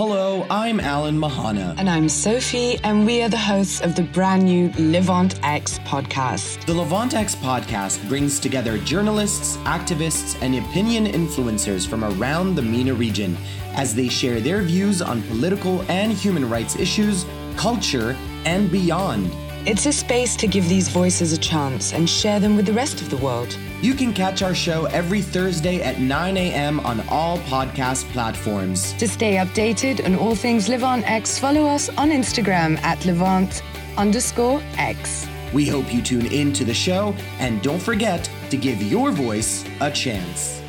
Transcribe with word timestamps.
Hello, 0.00 0.46
I'm 0.48 0.80
Alan 0.80 1.18
Mehanna. 1.18 1.74
And 1.76 1.86
I'm 1.86 2.08
Sophie, 2.08 2.78
and 2.84 3.04
we 3.04 3.20
are 3.20 3.28
the 3.28 3.36
hosts 3.36 3.82
of 3.82 3.94
the 3.94 4.02
brand 4.02 4.44
new 4.44 4.72
Levant 4.78 5.38
X 5.42 5.78
podcast. 5.80 6.64
The 6.64 6.72
Levant 6.72 7.12
X 7.12 7.34
podcast 7.34 8.08
brings 8.08 8.40
together 8.40 8.78
journalists, 8.78 9.58
activists, 9.58 10.40
and 10.40 10.54
opinion 10.54 11.04
influencers 11.04 11.86
from 11.86 12.02
around 12.02 12.54
the 12.54 12.62
MENA 12.62 12.94
region 12.94 13.36
as 13.74 13.94
they 13.94 14.08
share 14.08 14.40
their 14.40 14.62
views 14.62 15.02
on 15.02 15.20
political 15.24 15.82
and 15.90 16.14
human 16.14 16.48
rights 16.48 16.76
issues, 16.76 17.26
culture, 17.56 18.16
and 18.46 18.72
beyond. 18.72 19.30
It's 19.66 19.84
a 19.84 19.92
space 19.92 20.36
to 20.36 20.46
give 20.46 20.66
these 20.70 20.88
voices 20.88 21.34
a 21.34 21.38
chance 21.38 21.92
and 21.92 22.08
share 22.08 22.40
them 22.40 22.56
with 22.56 22.64
the 22.64 22.72
rest 22.72 23.02
of 23.02 23.10
the 23.10 23.18
world. 23.18 23.54
You 23.82 23.92
can 23.92 24.14
catch 24.14 24.40
our 24.40 24.54
show 24.54 24.86
every 24.86 25.20
Thursday 25.20 25.82
at 25.82 26.00
9 26.00 26.36
a.m. 26.38 26.80
on 26.80 27.06
all 27.10 27.36
podcast 27.40 28.10
platforms. 28.10 28.94
To 28.94 29.06
stay 29.06 29.34
updated 29.34 30.02
on 30.06 30.14
all 30.14 30.34
things 30.34 30.70
Levant 30.70 31.08
X, 31.08 31.38
follow 31.38 31.66
us 31.66 31.90
on 31.90 32.08
Instagram 32.08 32.78
at 32.82 33.04
Levant 33.04 33.62
underscore 33.98 34.62
X. 34.78 35.28
We 35.52 35.68
hope 35.68 35.92
you 35.92 36.00
tune 36.00 36.26
in 36.26 36.54
to 36.54 36.64
the 36.64 36.72
show 36.72 37.14
and 37.38 37.60
don't 37.60 37.82
forget 37.82 38.30
to 38.48 38.56
give 38.56 38.80
your 38.82 39.10
voice 39.10 39.66
a 39.82 39.90
chance. 39.90 40.62